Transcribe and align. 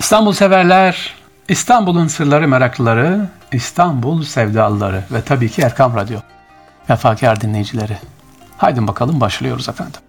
İstanbul 0.00 0.32
severler, 0.32 1.14
İstanbul'un 1.48 2.06
sırları 2.06 2.48
meraklıları, 2.48 3.28
İstanbul 3.52 4.22
sevdalıları 4.24 5.04
ve 5.12 5.22
tabii 5.22 5.48
ki 5.48 5.62
Erkam 5.62 5.96
Radyo. 5.96 6.18
Vefakar 6.90 7.40
dinleyicileri. 7.40 7.98
Haydi 8.56 8.86
bakalım 8.88 9.20
başlıyoruz 9.20 9.68
efendim. 9.68 10.00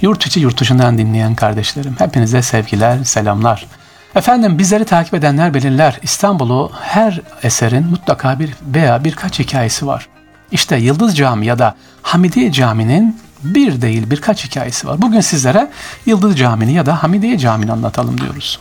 Yurt 0.00 0.26
içi 0.26 0.40
yurt 0.40 0.60
dışından 0.60 0.98
dinleyen 0.98 1.34
kardeşlerim, 1.34 1.96
hepinize 1.98 2.42
sevgiler, 2.42 3.04
selamlar. 3.04 3.66
Efendim 4.14 4.58
bizleri 4.58 4.84
takip 4.84 5.14
edenler 5.14 5.54
belirler 5.54 5.98
İstanbul'u 6.02 6.72
her 6.80 7.20
eserin 7.42 7.86
mutlaka 7.86 8.38
bir 8.38 8.54
veya 8.74 9.04
birkaç 9.04 9.38
hikayesi 9.38 9.86
var. 9.86 10.08
İşte 10.50 10.76
Yıldız 10.76 11.16
Cami 11.16 11.46
ya 11.46 11.58
da 11.58 11.74
Hamidiye 12.02 12.52
Cami'nin 12.52 13.20
bir 13.42 13.82
değil 13.82 14.10
birkaç 14.10 14.44
hikayesi 14.44 14.86
var. 14.86 15.02
Bugün 15.02 15.20
sizlere 15.20 15.70
Yıldız 16.06 16.38
Camii'ni 16.38 16.72
ya 16.72 16.86
da 16.86 17.02
Hamidiye 17.02 17.38
Camii'ni 17.38 17.72
anlatalım 17.72 18.20
diyoruz. 18.20 18.60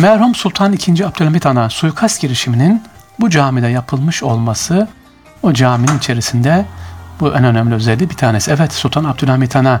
Merhum 0.00 0.34
Sultan 0.34 0.72
II. 0.72 1.04
Abdülhamit 1.04 1.44
Han'a 1.44 1.70
suikast 1.70 2.20
girişiminin 2.20 2.82
bu 3.20 3.30
camide 3.30 3.68
yapılmış 3.68 4.22
olması 4.22 4.88
o 5.42 5.52
caminin 5.52 5.98
içerisinde 5.98 6.64
bu 7.20 7.34
en 7.34 7.44
önemli 7.44 7.74
özelliği 7.74 8.10
bir 8.10 8.16
tanesi. 8.16 8.50
Evet 8.50 8.72
Sultan 8.72 9.04
Abdülhamit 9.04 9.54
Han'a 9.54 9.80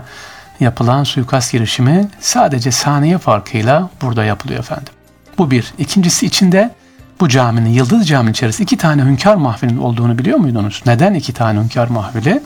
yapılan 0.60 1.04
suikast 1.04 1.52
girişimi 1.52 2.08
sadece 2.20 2.70
saniye 2.70 3.18
farkıyla 3.18 3.90
burada 4.02 4.24
yapılıyor 4.24 4.60
efendim. 4.60 4.92
Bu 5.38 5.50
bir. 5.50 5.74
İkincisi 5.78 6.26
içinde 6.26 6.74
bu 7.20 7.28
caminin, 7.28 7.70
Yıldız 7.70 8.08
Camii'nin 8.08 8.32
içerisinde 8.32 8.62
iki 8.62 8.76
tane 8.76 9.02
hünkâr 9.02 9.34
mahfilinin 9.34 9.78
olduğunu 9.78 10.18
biliyor 10.18 10.38
muydunuz? 10.38 10.82
Neden 10.86 11.14
iki 11.14 11.32
tane 11.32 11.60
hünkâr 11.60 11.88
mahfili? 11.88 12.42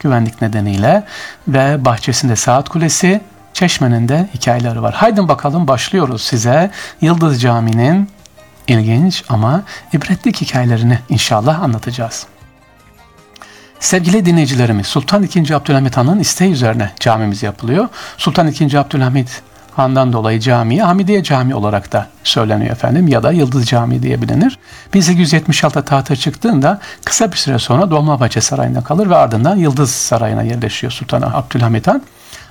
Güvenlik 0.00 0.42
nedeniyle 0.42 1.04
ve 1.48 1.84
bahçesinde 1.84 2.36
saat 2.36 2.68
kulesi, 2.68 3.20
çeşmenin 3.56 4.08
de 4.08 4.28
hikayeleri 4.34 4.82
var. 4.82 4.94
Haydi 4.94 5.28
bakalım 5.28 5.68
başlıyoruz 5.68 6.22
size 6.22 6.70
Yıldız 7.00 7.42
Camii'nin 7.42 8.08
ilginç 8.66 9.24
ama 9.28 9.62
ibretli 9.92 10.32
hikayelerini 10.32 10.98
inşallah 11.08 11.62
anlatacağız. 11.62 12.26
Sevgili 13.80 14.26
dinleyicilerimiz 14.26 14.86
Sultan 14.86 15.22
II. 15.22 15.54
Abdülhamit 15.54 15.96
Han'ın 15.96 16.18
isteği 16.18 16.52
üzerine 16.52 16.90
camimiz 17.00 17.42
yapılıyor. 17.42 17.88
Sultan 18.16 18.48
II. 18.48 18.78
Abdülhamit 18.78 19.42
Han'dan 19.76 20.12
dolayı 20.12 20.40
camiye 20.40 20.82
Hamidiye 20.82 21.22
Camii 21.22 21.54
olarak 21.54 21.92
da 21.92 22.06
söyleniyor 22.24 22.70
efendim 22.70 23.08
ya 23.08 23.22
da 23.22 23.32
Yıldız 23.32 23.66
Camii 23.66 24.02
diye 24.02 24.22
bilinir. 24.22 24.58
1876'da 24.94 25.82
tahta 25.82 26.16
çıktığında 26.16 26.80
kısa 27.04 27.32
bir 27.32 27.36
süre 27.36 27.58
sonra 27.58 27.90
Dolmabahçe 27.90 28.40
Sarayı'nda 28.40 28.80
kalır 28.80 29.10
ve 29.10 29.16
ardından 29.16 29.56
Yıldız 29.56 29.90
Sarayı'na 29.90 30.42
yerleşiyor 30.42 30.92
Sultan 30.92 31.22
Abdülhamit 31.22 31.86
Han. 31.86 32.02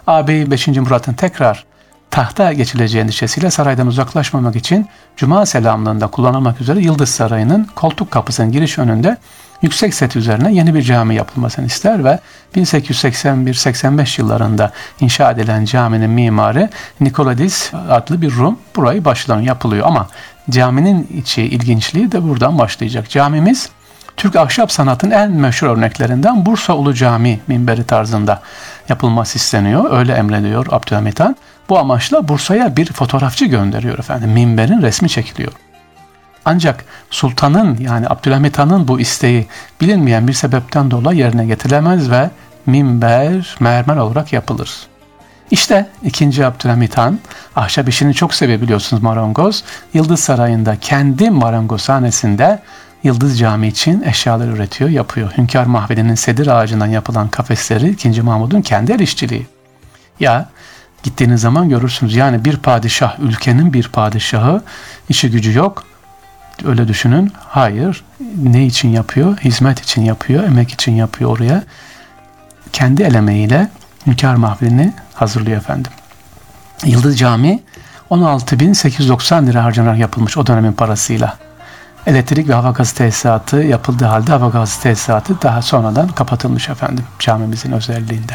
Ağabeyi 0.07 0.51
5. 0.51 0.67
Murat'ın 0.67 1.13
tekrar 1.13 1.65
tahta 2.11 2.53
geçileceği 2.53 3.03
endişesiyle 3.03 3.51
saraydan 3.51 3.87
uzaklaşmamak 3.87 4.55
için 4.55 4.87
Cuma 5.17 5.45
selamlığında 5.45 6.07
kullanılmak 6.07 6.61
üzere 6.61 6.79
Yıldız 6.79 7.09
Sarayı'nın 7.09 7.67
koltuk 7.75 8.11
kapısının 8.11 8.51
giriş 8.51 8.77
önünde 8.77 9.17
yüksek 9.61 9.93
set 9.93 10.15
üzerine 10.15 10.53
yeni 10.53 10.75
bir 10.75 10.81
cami 10.81 11.15
yapılmasını 11.15 11.65
ister 11.65 12.03
ve 12.03 12.19
1881-85 12.55 14.21
yıllarında 14.21 14.71
inşa 14.99 15.31
edilen 15.31 15.65
caminin 15.65 16.09
mimarı 16.09 16.69
Nikoladis 17.01 17.71
adlı 17.89 18.21
bir 18.21 18.31
Rum 18.31 18.59
burayı 18.75 19.05
baştan 19.05 19.41
yapılıyor 19.41 19.87
ama 19.87 20.07
caminin 20.49 21.07
içi 21.17 21.41
ilginçliği 21.41 22.11
de 22.11 22.23
buradan 22.23 22.59
başlayacak. 22.59 23.09
Camimiz 23.09 23.69
Türk 24.17 24.35
ahşap 24.35 24.71
sanatının 24.71 25.11
en 25.11 25.31
meşhur 25.31 25.67
örneklerinden 25.67 26.45
Bursa 26.45 26.73
Ulu 26.73 26.93
Cami 26.93 27.39
minberi 27.47 27.83
tarzında 27.83 28.41
yapılması 28.89 29.37
isteniyor. 29.37 29.97
Öyle 29.97 30.13
emrediyor 30.13 30.65
Abdülhamit 30.71 31.19
Han. 31.19 31.35
Bu 31.69 31.79
amaçla 31.79 32.27
Bursa'ya 32.27 32.77
bir 32.77 32.85
fotoğrafçı 32.85 33.45
gönderiyor 33.45 33.99
efendim. 33.99 34.31
Minberin 34.31 34.81
resmi 34.81 35.09
çekiliyor. 35.09 35.51
Ancak 36.45 36.85
sultanın 37.09 37.77
yani 37.77 38.09
Abdülhamit 38.09 38.59
Han'ın 38.59 38.87
bu 38.87 38.99
isteği 38.99 39.47
bilinmeyen 39.81 40.27
bir 40.27 40.33
sebepten 40.33 40.91
dolayı 40.91 41.19
yerine 41.19 41.45
getirilemez 41.45 42.11
ve 42.11 42.29
minber 42.65 43.55
mermer 43.59 43.97
olarak 43.97 44.33
yapılır. 44.33 44.87
İşte 45.51 45.89
2. 46.03 46.45
Abdülhamit 46.45 46.97
Han 46.97 47.19
ahşap 47.55 47.89
işini 47.89 48.13
çok 48.13 48.33
sevebiliyorsunuz 48.33 49.03
marangoz. 49.03 49.63
Yıldız 49.93 50.19
Sarayı'nda 50.19 50.75
kendi 50.81 51.29
marangozhanesinde 51.29 52.59
Yıldız 53.05 53.39
Cami 53.39 53.67
için 53.67 54.01
eşyalar 54.01 54.47
üretiyor, 54.47 54.89
yapıyor. 54.89 55.31
Hünkar 55.37 55.65
Mahvedi'nin 55.65 56.15
sedir 56.15 56.47
ağacından 56.47 56.87
yapılan 56.87 57.27
kafesleri 57.27 57.89
2. 57.89 58.21
Mahmud'un 58.21 58.61
kendi 58.61 58.91
el 58.91 58.99
işçiliği. 58.99 59.47
Ya 60.19 60.49
gittiğiniz 61.03 61.41
zaman 61.41 61.69
görürsünüz. 61.69 62.15
Yani 62.15 62.45
bir 62.45 62.57
padişah, 62.57 63.19
ülkenin 63.19 63.73
bir 63.73 63.87
padişahı 63.87 64.63
işi 65.09 65.31
gücü 65.31 65.57
yok 65.57 65.83
Öyle 66.65 66.87
düşünün. 66.87 67.31
Hayır. 67.39 68.03
Ne 68.43 68.65
için 68.65 68.89
yapıyor? 68.89 69.37
Hizmet 69.37 69.79
için 69.79 70.01
yapıyor, 70.01 70.43
emek 70.43 70.71
için 70.71 70.91
yapıyor 70.91 71.29
oraya. 71.29 71.63
Kendi 72.73 73.03
el 73.03 73.13
emeğiyle 73.13 73.69
Hünkâr 74.07 74.35
Mahfili'ni 74.35 74.93
hazırlıyor 75.13 75.57
efendim. 75.57 75.91
Yıldız 76.85 77.19
Cami 77.19 77.59
16.890 78.11 79.47
lira 79.47 79.63
harcanarak 79.63 79.99
yapılmış 79.99 80.37
o 80.37 80.47
dönemin 80.47 80.73
parasıyla. 80.73 81.44
Elektrik 82.07 82.49
ve 82.49 82.53
hava 82.53 82.71
gazı 82.71 82.95
tesisatı 82.95 83.57
yapıldığı 83.57 84.05
halde 84.05 84.31
hava 84.31 84.49
gazı 84.49 84.81
tesisatı 84.81 85.41
daha 85.41 85.61
sonradan 85.61 86.07
kapatılmış 86.07 86.69
efendim 86.69 87.05
camimizin 87.19 87.71
özelliğinde. 87.71 88.33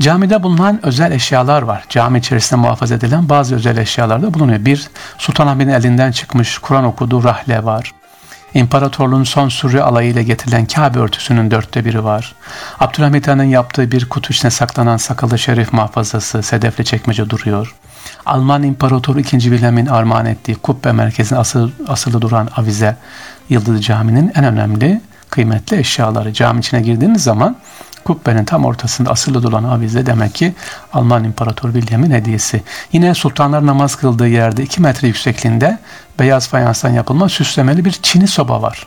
Camide 0.00 0.42
bulunan 0.42 0.86
özel 0.86 1.12
eşyalar 1.12 1.62
var. 1.62 1.84
Cami 1.88 2.18
içerisinde 2.18 2.60
muhafaza 2.60 2.94
edilen 2.94 3.28
bazı 3.28 3.54
özel 3.54 3.76
eşyalar 3.76 4.22
da 4.22 4.34
bulunuyor. 4.34 4.64
Bir, 4.64 4.88
Sultanahmet'in 5.18 5.72
elinden 5.72 6.12
çıkmış 6.12 6.58
Kur'an 6.58 6.84
okuduğu 6.84 7.24
rahle 7.24 7.64
var. 7.64 7.92
İmparatorluğun 8.54 9.24
son 9.24 9.48
sürü 9.48 9.80
alayıyla 9.80 10.22
getirilen 10.22 10.66
Kabe 10.66 10.98
örtüsünün 10.98 11.50
dörtte 11.50 11.84
biri 11.84 12.04
var. 12.04 12.34
Abdülhamit 12.80 13.28
Han'ın 13.28 13.44
yaptığı 13.44 13.92
bir 13.92 14.08
kutu 14.08 14.32
içine 14.32 14.50
saklanan 14.50 14.96
sakalı 14.96 15.38
şerif 15.38 15.72
muhafazası 15.72 16.42
sedefli 16.42 16.84
çekmece 16.84 17.30
duruyor. 17.30 17.74
Alman 18.26 18.62
İmparatoru 18.62 19.20
2. 19.20 19.40
Wilhelm'in 19.40 19.86
armağan 19.86 20.26
ettiği 20.26 20.54
kubbe 20.54 20.92
merkezine 20.92 21.38
asıl, 21.38 21.70
asılı 21.88 22.22
duran 22.22 22.48
avize 22.56 22.96
Yıldız 23.48 23.84
Camii'nin 23.84 24.32
en 24.34 24.44
önemli 24.44 25.00
kıymetli 25.30 25.76
eşyaları. 25.76 26.32
Cami 26.32 26.60
içine 26.60 26.80
girdiğiniz 26.80 27.22
zaman 27.22 27.56
kubbenin 28.04 28.44
tam 28.44 28.64
ortasında 28.64 29.10
asılı 29.10 29.42
duran 29.42 29.64
avize 29.64 30.06
demek 30.06 30.34
ki 30.34 30.54
Alman 30.92 31.24
İmparatoru 31.24 31.72
William'in 31.72 32.10
hediyesi. 32.10 32.62
Yine 32.92 33.14
sultanlar 33.14 33.66
namaz 33.66 33.94
kıldığı 33.94 34.28
yerde 34.28 34.62
2 34.62 34.82
metre 34.82 35.08
yüksekliğinde 35.08 35.78
beyaz 36.20 36.48
fayanstan 36.48 36.90
yapılma 36.90 37.28
süslemeli 37.28 37.84
bir 37.84 37.92
çini 37.92 38.26
soba 38.26 38.62
var. 38.62 38.86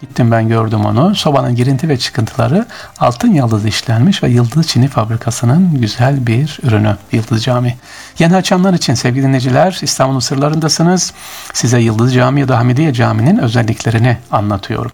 Gittim 0.00 0.30
ben 0.30 0.48
gördüm 0.48 0.84
onu. 0.84 1.14
Sobanın 1.14 1.54
girinti 1.54 1.88
ve 1.88 1.98
çıkıntıları 1.98 2.66
altın 2.98 3.34
yıldız 3.34 3.66
işlenmiş 3.66 4.22
ve 4.22 4.28
Yıldız 4.28 4.66
Çini 4.66 4.88
fabrikasının 4.88 5.80
güzel 5.80 6.26
bir 6.26 6.58
ürünü 6.62 6.96
Yıldız 7.12 7.44
Cami. 7.44 7.76
Yeni 8.18 8.36
açanlar 8.36 8.74
için 8.74 8.94
sevgili 8.94 9.22
dinleyiciler 9.22 9.78
İstanbul'un 9.82 10.20
sırlarındasınız. 10.20 11.12
Size 11.52 11.80
Yıldız 11.80 12.14
Cami 12.14 12.40
ya 12.40 12.48
da 12.48 12.58
Hamidiye 12.58 12.92
Cami'nin 12.92 13.38
özelliklerini 13.38 14.16
anlatıyorum. 14.30 14.92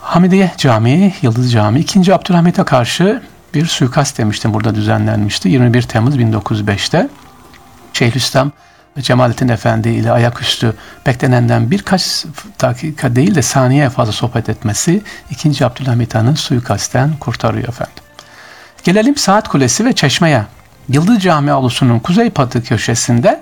Hamidiye 0.00 0.50
Camii, 0.56 1.14
Yıldız 1.22 1.52
Camii 1.52 1.80
2. 1.80 2.14
Abdülhamit'e 2.14 2.64
karşı 2.64 3.22
bir 3.54 3.66
suikast 3.66 4.18
demiştim 4.18 4.54
burada 4.54 4.74
düzenlenmişti. 4.74 5.48
21 5.48 5.82
Temmuz 5.82 6.16
1905'te 6.16 7.08
Şeyhülislam 7.92 8.52
Cemalettin 8.98 9.48
Efendi 9.48 9.88
ile 9.88 10.12
ayaküstü 10.12 10.74
beklenenden 11.06 11.70
birkaç 11.70 12.24
dakika 12.60 13.16
değil 13.16 13.34
de 13.34 13.42
saniye 13.42 13.90
fazla 13.90 14.12
sohbet 14.12 14.48
etmesi 14.48 15.02
2. 15.30 15.66
Abdülhamit 15.66 16.14
Han'ı 16.14 16.36
suikastten 16.36 17.10
kurtarıyor 17.20 17.68
efendim. 17.68 17.94
Gelelim 18.84 19.16
Saat 19.16 19.48
Kulesi 19.48 19.84
ve 19.84 19.92
Çeşme'ye. 19.92 20.44
Yıldız 20.88 21.22
Camii 21.22 21.52
avlusunun 21.52 21.98
kuzey 21.98 22.36
batı 22.36 22.64
köşesinde 22.64 23.40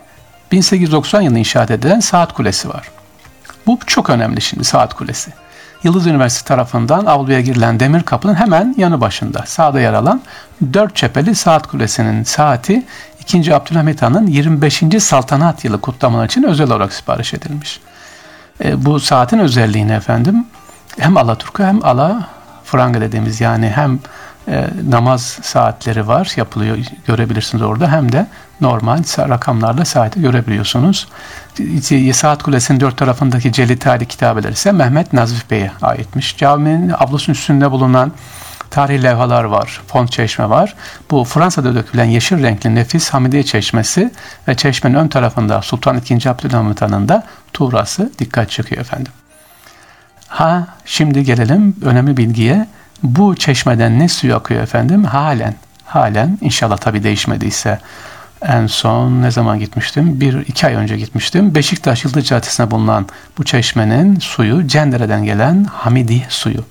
1890 0.53 1.21
yılında 1.21 1.39
inşaat 1.39 1.71
edilen 1.71 2.01
Saat 2.01 2.33
Kulesi 2.33 2.69
var. 2.69 2.91
Bu 3.67 3.79
çok 3.87 4.11
önemli 4.11 4.41
şimdi 4.41 4.65
Saat 4.65 4.95
Kulesi. 4.95 5.33
Yıldız 5.83 6.07
Üniversitesi 6.07 6.45
tarafından 6.45 7.07
avluya 7.07 7.41
girilen 7.41 7.81
demir 7.81 8.03
kapının 8.03 8.35
hemen 8.35 8.75
yanı 8.79 9.01
başında 9.01 9.45
sağda 9.47 9.81
yer 9.81 9.93
alan 9.93 10.23
dört 10.73 10.97
çepeli 10.97 11.35
saat 11.35 11.67
kulesinin 11.67 12.23
saati 12.23 12.83
2. 13.35 13.55
Abdülhamit 13.55 14.03
Han'ın 14.03 14.27
25. 14.27 14.83
saltanat 14.99 15.65
yılı 15.65 15.81
kutlamalar 15.81 16.27
için 16.27 16.43
özel 16.43 16.71
olarak 16.71 16.93
sipariş 16.93 17.35
edilmiş. 17.35 17.81
E, 18.65 18.85
bu 18.85 19.01
saatin 19.01 19.39
özelliğini 19.39 19.93
efendim 19.93 20.47
hem 20.99 21.17
Alaturka 21.17 21.67
hem 21.67 21.85
Ala 21.85 22.29
Franga 22.65 23.01
dediğimiz 23.01 23.41
yani 23.41 23.69
hem 23.69 23.99
e, 24.49 24.67
namaz 24.89 25.39
saatleri 25.43 26.09
var 26.09 26.33
yapılıyor 26.37 26.79
görebilirsiniz 27.07 27.63
orada 27.63 27.93
hem 27.93 28.13
de 28.13 28.27
normal 28.61 29.03
rakamlarla 29.19 29.85
saati 29.85 30.21
görebiliyorsunuz. 30.21 31.09
Saat 32.13 32.43
Kulesi'nin 32.43 32.81
dört 32.81 32.97
tarafındaki 32.97 33.53
Celitali 33.53 34.07
kitabeler 34.07 34.51
ise 34.51 34.73
Mehmet 34.73 35.13
Nazif 35.13 35.51
Bey'e 35.51 35.71
aitmiş. 35.83 36.37
Caminin 36.37 36.91
avlusunun 36.91 37.35
üstünde 37.35 37.71
bulunan 37.71 38.13
tarihi 38.71 39.03
levhalar 39.03 39.45
var, 39.45 39.81
font 39.87 40.13
çeşme 40.13 40.51
var. 40.51 40.75
Bu 41.11 41.25
Fransa'da 41.25 41.75
dökülen 41.75 42.05
yeşil 42.05 42.43
renkli 42.43 42.75
nefis 42.75 43.11
Hamidiye 43.11 43.43
Çeşmesi 43.43 44.11
ve 44.49 44.57
çeşmenin 44.57 44.95
ön 44.95 45.09
tarafında 45.09 45.63
Sultan 45.63 45.97
II. 46.11 46.29
Abdülhamit 46.29 46.83
Han'ın 46.83 47.09
da 47.09 47.25
tuğrası 47.53 48.13
dikkat 48.19 48.51
çekiyor 48.51 48.81
efendim. 48.81 49.13
Ha 50.29 50.67
şimdi 50.85 51.25
gelelim 51.25 51.77
önemli 51.85 52.17
bilgiye. 52.17 52.67
Bu 53.03 53.37
çeşmeden 53.37 53.99
ne 53.99 54.09
suyu 54.09 54.37
akıyor 54.37 54.63
efendim? 54.63 55.05
Halen, 55.05 55.55
halen 55.85 56.39
inşallah 56.41 56.77
tabi 56.77 57.03
değişmediyse 57.03 57.79
en 58.43 58.67
son 58.67 59.23
ne 59.23 59.31
zaman 59.31 59.59
gitmiştim? 59.59 60.21
Bir 60.21 60.35
iki 60.47 60.67
ay 60.67 60.75
önce 60.75 60.97
gitmiştim. 60.97 61.55
Beşiktaş 61.55 62.05
Yıldız 62.05 62.27
Caddesi'ne 62.27 62.71
bulunan 62.71 63.07
bu 63.39 63.45
çeşmenin 63.45 64.19
suyu 64.19 64.67
Cendere'den 64.67 65.25
gelen 65.25 65.65
Hamidiye 65.65 66.27
suyu. 66.29 66.65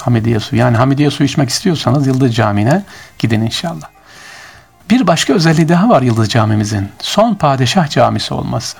Hamidiye 0.00 0.40
suyu. 0.40 0.60
Yani 0.60 0.76
Hamidiye 0.76 1.10
suyu 1.10 1.26
içmek 1.26 1.48
istiyorsanız 1.48 2.06
Yıldız 2.06 2.34
Camii'ne 2.34 2.84
gidin 3.18 3.40
inşallah. 3.40 3.88
Bir 4.90 5.06
başka 5.06 5.32
özelliği 5.32 5.68
daha 5.68 5.88
var 5.88 6.02
Yıldız 6.02 6.28
Camimizin. 6.28 6.88
Son 6.98 7.34
padişah 7.34 7.88
camisi 7.88 8.34
olması. 8.34 8.76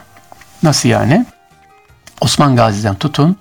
Nasıl 0.63 0.89
yani? 0.89 1.27
Osman 2.21 2.57
Gazi'den 2.57 2.95
tutun 2.95 3.37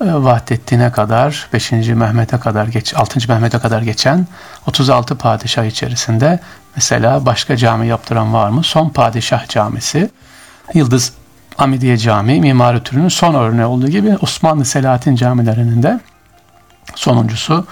e, 0.00 0.14
Vahdettin'e 0.14 0.92
kadar, 0.92 1.48
5. 1.52 1.72
Mehmet'e 1.72 2.40
kadar, 2.40 2.66
geç, 2.66 2.94
6. 2.94 3.20
Mehmet'e 3.28 3.58
kadar 3.58 3.82
geçen 3.82 4.26
36 4.66 5.18
padişah 5.18 5.64
içerisinde 5.64 6.40
mesela 6.76 7.26
başka 7.26 7.56
cami 7.56 7.86
yaptıran 7.86 8.34
var 8.34 8.48
mı? 8.48 8.64
Son 8.64 8.88
Padişah 8.88 9.48
Camisi, 9.48 10.10
Yıldız 10.74 11.12
Hamidiye 11.56 11.96
Camii, 11.96 12.40
mimari 12.40 12.82
türünün 12.82 13.08
son 13.08 13.34
örneği 13.34 13.64
olduğu 13.64 13.88
gibi 13.88 14.16
Osmanlı 14.20 14.64
Selahattin 14.64 15.16
camilerinin 15.16 15.82
de 15.82 16.00
sonuncusu. 17.02 17.66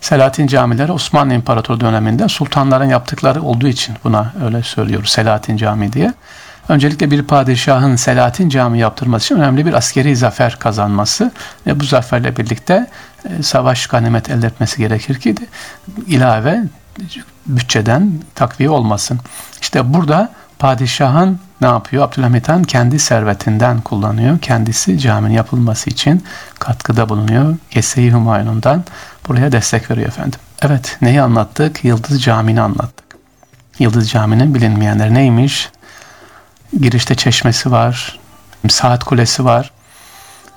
Selahattin 0.00 0.46
camileri 0.46 0.92
Osmanlı 0.92 1.34
İmparatoru 1.34 1.80
döneminde 1.80 2.28
sultanların 2.28 2.88
yaptıkları 2.88 3.42
olduğu 3.42 3.68
için 3.68 3.96
buna 4.04 4.32
öyle 4.44 4.62
söylüyoruz 4.62 5.10
Selahattin 5.10 5.56
Camii 5.56 5.92
diye. 5.92 6.14
Öncelikle 6.68 7.10
bir 7.10 7.22
padişahın 7.22 7.96
Selahattin 7.96 8.48
Camii 8.48 8.80
yaptırması 8.80 9.24
için 9.24 9.36
önemli 9.36 9.66
bir 9.66 9.72
askeri 9.72 10.16
zafer 10.16 10.58
kazanması 10.58 11.32
ve 11.66 11.80
bu 11.80 11.84
zaferle 11.84 12.36
birlikte 12.36 12.86
e, 13.24 13.42
savaş 13.42 13.86
ganimet 13.86 14.30
elde 14.30 14.46
etmesi 14.46 14.78
gerekir 14.78 15.20
ki 15.20 15.34
ilave 16.06 16.62
bütçeden 17.46 18.12
takviye 18.34 18.70
olmasın. 18.70 19.20
İşte 19.60 19.94
burada 19.94 20.32
padişahın 20.58 21.40
ne 21.60 21.66
yapıyor? 21.66 22.04
Abdülhamit 22.04 22.48
Han 22.48 22.62
kendi 22.62 22.98
servetinden 22.98 23.80
kullanıyor. 23.80 24.38
Kendisi 24.38 24.98
caminin 24.98 25.34
yapılması 25.34 25.90
için 25.90 26.24
katkıda 26.58 27.08
bulunuyor. 27.08 27.56
Kese-i 27.70 28.12
Humayun'dan 28.12 28.84
buraya 29.28 29.52
destek 29.52 29.90
veriyor 29.90 30.08
efendim. 30.08 30.40
Evet 30.62 30.96
neyi 31.02 31.22
anlattık? 31.22 31.84
Yıldız 31.84 32.22
Camii'ni 32.22 32.60
anlattık. 32.60 33.06
Yıldız 33.78 34.10
Camii'nin 34.10 34.54
bilinmeyenleri 34.54 35.14
neymiş? 35.14 35.70
Girişte 36.80 37.14
çeşmesi 37.14 37.70
var, 37.70 38.18
saat 38.68 39.04
kulesi 39.04 39.44
var. 39.44 39.70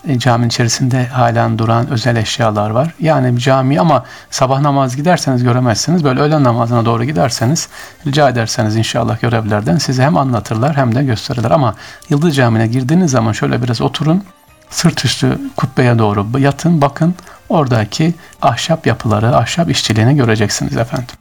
E, 0.09 0.19
caminin 0.19 0.47
içerisinde 0.47 1.07
halen 1.07 1.59
duran 1.59 1.89
özel 1.89 2.15
eşyalar 2.15 2.69
var. 2.69 2.93
Yani 2.99 3.39
cami 3.39 3.79
ama 3.79 4.05
sabah 4.29 4.61
namaz 4.61 4.95
giderseniz 4.95 5.43
göremezsiniz. 5.43 6.03
Böyle 6.03 6.19
öğlen 6.19 6.43
namazına 6.43 6.85
doğru 6.85 7.03
giderseniz 7.03 7.69
rica 8.07 8.29
ederseniz 8.29 8.75
inşallah 8.75 9.21
görevlerden 9.21 9.77
size 9.77 10.03
hem 10.03 10.17
anlatırlar 10.17 10.77
hem 10.77 10.95
de 10.95 11.03
gösterirler. 11.03 11.51
Ama 11.51 11.75
Yıldız 12.09 12.35
Camii'ne 12.35 12.67
girdiğiniz 12.67 13.11
zaman 13.11 13.31
şöyle 13.31 13.63
biraz 13.63 13.81
oturun. 13.81 14.23
Sırt 14.69 15.05
üstü 15.05 15.39
kubbeye 15.57 15.99
doğru 15.99 16.39
yatın 16.39 16.81
bakın. 16.81 17.15
Oradaki 17.49 18.13
ahşap 18.41 18.87
yapıları, 18.87 19.37
ahşap 19.37 19.69
işçiliğini 19.69 20.15
göreceksiniz 20.15 20.77
efendim. 20.77 21.15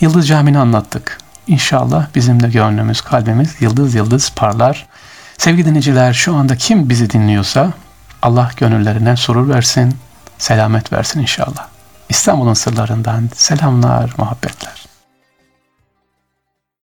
Yıldız 0.00 0.28
Camii'ni 0.28 0.58
anlattık. 0.58 1.18
İnşallah 1.46 2.06
bizim 2.14 2.42
de 2.42 2.48
gönlümüz, 2.48 3.00
kalbimiz 3.00 3.62
yıldız 3.62 3.94
yıldız 3.94 4.32
parlar. 4.36 4.86
Sevgili 5.38 5.66
dinleyiciler 5.66 6.12
şu 6.12 6.34
anda 6.34 6.56
kim 6.56 6.88
bizi 6.88 7.10
dinliyorsa 7.10 7.72
Allah 8.22 8.50
gönüllerine 8.56 9.16
surur 9.16 9.48
versin, 9.48 9.98
selamet 10.38 10.92
versin 10.92 11.20
inşallah. 11.20 11.66
İstanbul'un 12.08 12.54
sırlarından 12.54 13.30
selamlar, 13.34 14.14
muhabbetler. 14.18 14.81